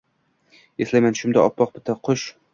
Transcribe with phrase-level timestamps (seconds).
[0.85, 2.27] Eslayman: tushimda oppoq bitta qush